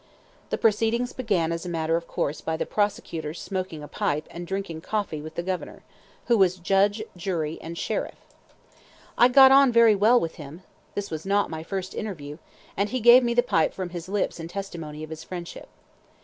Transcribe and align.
The 0.49 0.57
proceedings 0.57 1.13
began 1.13 1.51
as 1.51 1.63
a 1.63 1.69
matter 1.69 1.95
of 1.95 2.07
course 2.07 2.41
by 2.41 2.57
the 2.57 2.65
prosecutor's 2.65 3.39
smoking 3.39 3.83
a 3.83 3.87
pipe 3.87 4.25
and 4.31 4.47
drinking 4.47 4.81
coffee 4.81 5.21
with 5.21 5.35
the 5.35 5.43
Governor, 5.43 5.83
who 6.25 6.39
was 6.39 6.57
judge, 6.57 7.03
jury, 7.15 7.59
and 7.61 7.77
sheriff. 7.77 8.15
I 9.15 9.27
got 9.27 9.51
on 9.51 9.71
very 9.71 9.93
well 9.93 10.19
with 10.19 10.37
him 10.37 10.63
(this 10.95 11.11
was 11.11 11.23
not 11.23 11.51
my 11.51 11.61
first 11.61 11.93
interview), 11.93 12.39
and 12.75 12.89
he 12.89 12.99
gave 12.99 13.23
me 13.23 13.35
the 13.35 13.43
pipe 13.43 13.75
from 13.75 13.89
his 13.89 14.09
lips 14.09 14.39
in 14.39 14.47
testimony 14.47 15.03
of 15.03 15.11
his 15.11 15.23
friendship. 15.23 15.67